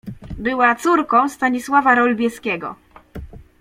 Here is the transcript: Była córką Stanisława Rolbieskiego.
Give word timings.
Była 0.37 0.75
córką 0.75 1.29
Stanisława 1.29 1.95
Rolbieskiego. 1.95 2.75